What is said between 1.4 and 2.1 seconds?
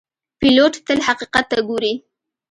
ته ګوري.